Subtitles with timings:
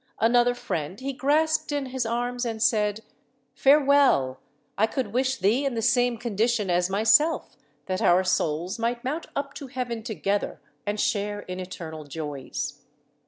[0.19, 3.01] Another friend he grasped in his arms and said,
[3.53, 4.39] "Farewell!
[4.75, 9.27] I could wish thee in the same condition as myself, that our souls might mount
[9.35, 12.81] up to heaven together and share in eternal joys."